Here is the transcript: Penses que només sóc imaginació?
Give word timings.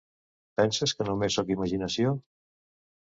Penses 0.61 0.95
que 0.99 1.07
només 1.09 1.37
sóc 1.41 1.53
imaginació? 1.59 2.19